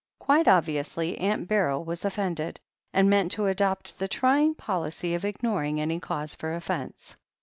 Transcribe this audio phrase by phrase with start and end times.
[0.17, 2.59] Quite obviously Aunt Beryl was offended,
[2.91, 7.17] and meant to adopt the trying policy of ignoring any cause for offence.